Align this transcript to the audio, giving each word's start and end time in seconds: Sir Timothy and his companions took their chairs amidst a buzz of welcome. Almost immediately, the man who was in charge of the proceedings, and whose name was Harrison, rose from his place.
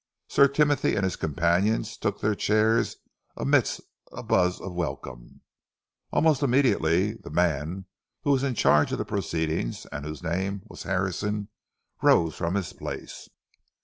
Sir 0.27 0.47
Timothy 0.47 0.95
and 0.95 1.03
his 1.03 1.15
companions 1.15 1.95
took 1.95 2.19
their 2.21 2.33
chairs 2.33 2.95
amidst 3.37 3.81
a 4.11 4.23
buzz 4.23 4.59
of 4.59 4.73
welcome. 4.73 5.41
Almost 6.11 6.41
immediately, 6.41 7.13
the 7.13 7.29
man 7.29 7.85
who 8.23 8.31
was 8.31 8.41
in 8.41 8.55
charge 8.55 8.91
of 8.91 8.97
the 8.97 9.05
proceedings, 9.05 9.85
and 9.91 10.03
whose 10.03 10.23
name 10.23 10.63
was 10.65 10.81
Harrison, 10.89 11.49
rose 12.01 12.33
from 12.33 12.55
his 12.55 12.73
place. 12.73 13.29